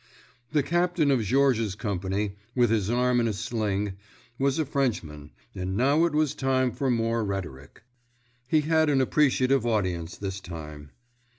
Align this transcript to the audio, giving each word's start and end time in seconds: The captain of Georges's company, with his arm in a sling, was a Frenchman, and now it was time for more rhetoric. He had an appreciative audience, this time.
The 0.51 0.63
captain 0.63 1.11
of 1.11 1.21
Georges's 1.21 1.75
company, 1.75 2.35
with 2.55 2.71
his 2.71 2.89
arm 2.89 3.19
in 3.19 3.27
a 3.27 3.33
sling, 3.33 3.93
was 4.39 4.57
a 4.57 4.65
Frenchman, 4.65 5.29
and 5.53 5.77
now 5.77 6.05
it 6.05 6.13
was 6.13 6.33
time 6.33 6.71
for 6.71 6.89
more 6.89 7.23
rhetoric. 7.23 7.83
He 8.47 8.61
had 8.61 8.89
an 8.89 8.99
appreciative 8.99 9.63
audience, 9.63 10.17
this 10.17 10.39
time. 10.39 10.89